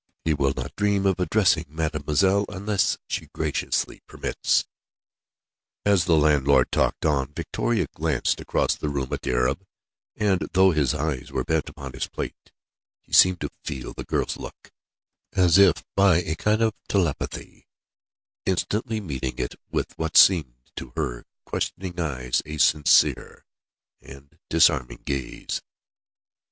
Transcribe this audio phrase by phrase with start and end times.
[0.25, 4.65] He will not dream of addressing Mademoiselle, unless she graciously permits."
[5.85, 9.63] As the landlord talked on, Victoria glanced across the room at the Arab,
[10.15, 12.51] and though his eyes were bent upon his plate,
[13.03, 14.71] he seemed to feel the girl's look,
[15.33, 17.67] as if by a kind of telepathy,
[18.43, 23.45] instantly meeting it with what seemed to her questioning eyes a sincere
[24.01, 25.61] and disarming gaze.